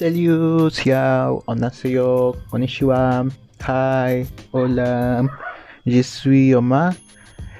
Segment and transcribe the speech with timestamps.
[0.00, 3.26] Salut, ciao, annyeonghaseyo, konnichiwa,
[3.60, 5.24] hi, hola,
[5.84, 6.94] je suis Omar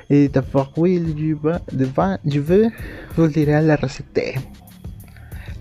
[0.08, 1.36] et d'abord oui, du
[1.70, 2.70] devant, je veux
[3.14, 4.38] vous dire la recette.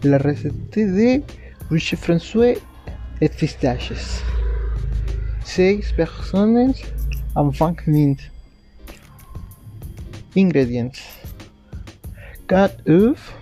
[0.06, 1.22] La recette de
[1.70, 2.54] bouche François
[3.20, 4.24] et pistaches.
[5.44, 6.74] 6 personnes
[7.36, 8.32] en 20 minutes.
[10.38, 10.96] Ingredients
[12.48, 13.34] 4 œufs,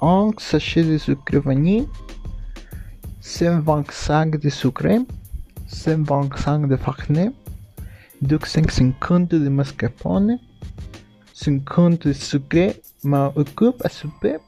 [0.00, 1.86] 1 sachet de sucre vanille,
[3.22, 5.06] 125 de sucre,
[5.68, 7.32] 125 de farine,
[8.20, 10.40] 250 de mascarpone,
[11.32, 14.38] 50 de sucre, ma coupe à souper,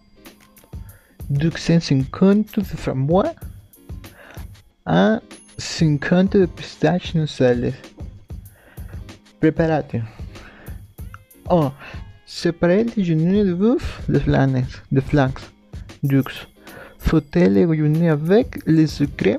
[1.30, 3.36] 250 de framboise,
[4.86, 5.20] 1
[5.56, 7.74] 50 de pistaches nasales.
[9.38, 10.02] Préparation
[11.48, 11.72] 1.
[12.26, 15.40] Séparer les genouilles de bœuf de flancs, de flancs,
[16.02, 16.24] deux.
[17.12, 19.36] Les genouilles avec le sucre.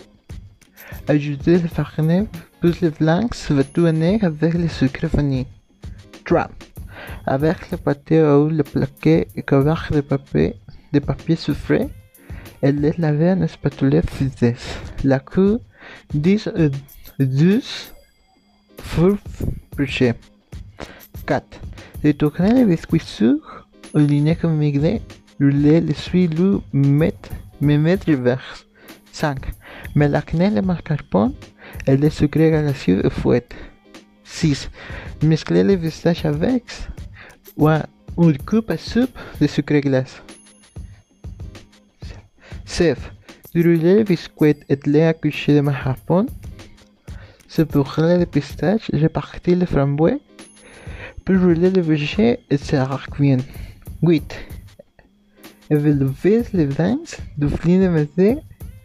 [1.08, 2.28] Ajouter la farine
[2.62, 3.30] plus les flancs
[3.74, 5.48] tourner avec le sucre vanille.
[6.26, 6.50] 3.
[7.26, 10.56] Avec le pâté ou le plaqué et couvert de papier,
[10.94, 11.88] de papier soufflé
[12.62, 14.02] et les laver en spatule.
[15.04, 15.60] La queue
[16.14, 16.50] 10
[17.20, 17.94] ou 12
[18.80, 19.18] four
[19.76, 20.14] brûlés.
[21.26, 21.44] 4.
[22.04, 25.02] Retourner les biscuits sûrs au vinaigre migré,
[25.40, 26.30] rouler les suies
[26.72, 27.30] mettre,
[27.62, 28.66] me mettre vers
[29.12, 29.40] 5.
[29.96, 31.34] Mélanger le mascarpone
[31.88, 33.54] et le sucre glacieux et fouette.
[34.24, 34.70] 6.
[35.24, 36.64] Mescler les pistaches avec
[37.58, 37.70] ou
[38.30, 40.22] une coupe à soupe de sucre glace.
[42.66, 42.98] 7.
[43.56, 46.28] Rouler les biscuits et les accoucher de mascarpone.
[47.48, 50.20] Séparer les pistaches, répartir les framboises.
[51.28, 53.38] Rouler les végés et serrer bien.
[54.02, 54.55] 8.
[55.70, 57.00] Élever les vins
[57.38, 58.36] de flin de matin,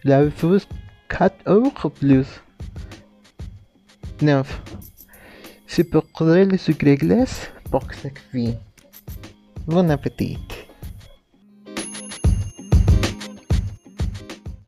[0.04, 0.66] la fausse
[1.08, 2.26] 4 heures ou plus.
[4.22, 4.62] 9.
[5.66, 8.56] Séparer le sucre glace pour que ça cuise.
[9.66, 10.38] Bon appétit.